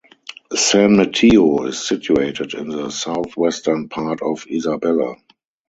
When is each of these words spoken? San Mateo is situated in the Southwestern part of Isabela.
San 0.55 0.95
Mateo 0.97 1.67
is 1.67 1.87
situated 1.87 2.55
in 2.55 2.69
the 2.69 2.89
Southwestern 2.89 3.87
part 3.87 4.23
of 4.23 4.45
Isabela. 4.47 5.15